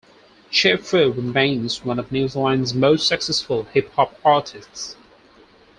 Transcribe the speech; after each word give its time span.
Che 0.49 0.77
Fu 0.79 1.11
remains 1.11 1.85
one 1.85 1.99
of 1.99 2.11
New 2.11 2.27
Zealand's 2.27 2.73
most 2.73 3.07
successful 3.07 3.65
hip 3.65 3.93
hop 3.93 4.19
artists. 4.25 4.95